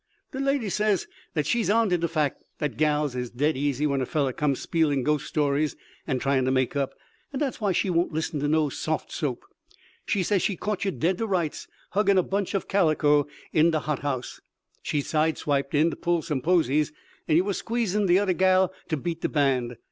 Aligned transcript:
"De 0.31 0.39
lady 0.39 0.67
says 0.67 1.05
dat 1.35 1.45
she's 1.45 1.69
on 1.69 1.87
to 1.87 1.95
de 1.95 2.07
fact 2.07 2.41
dat 2.57 2.75
gals 2.75 3.15
is 3.15 3.29
dead 3.29 3.55
easy 3.55 3.85
when 3.85 4.01
a 4.01 4.05
feller 4.07 4.33
comes 4.33 4.59
spielin' 4.59 5.03
ghost 5.03 5.27
stories 5.27 5.75
and 6.07 6.19
tryin' 6.19 6.43
to 6.43 6.49
make 6.49 6.75
up, 6.75 6.95
and 7.31 7.39
dat's 7.39 7.61
why 7.61 7.71
she 7.71 7.87
won't 7.91 8.11
listen 8.11 8.39
to 8.39 8.47
no 8.47 8.67
soft 8.67 9.11
soap. 9.11 9.45
She 10.07 10.23
says 10.23 10.41
she 10.41 10.55
caught 10.55 10.85
yer 10.85 10.89
dead 10.89 11.19
to 11.19 11.27
rights, 11.27 11.67
huggin' 11.91 12.17
a 12.17 12.23
bunch 12.23 12.55
o' 12.55 12.61
calico 12.61 13.27
in 13.53 13.69
de 13.69 13.79
hot 13.81 13.99
house. 13.99 14.41
She 14.81 15.01
side 15.01 15.37
stepped 15.37 15.75
in 15.75 15.91
to 15.91 15.95
pull 15.95 16.23
some 16.23 16.41
posies 16.41 16.91
and 17.27 17.37
yer 17.37 17.43
was 17.43 17.57
squeezin' 17.59 18.07
de 18.07 18.19
oder 18.19 18.33
gal 18.33 18.73
to 18.89 18.97
beat 18.97 19.21
de 19.21 19.29
band. 19.29 19.77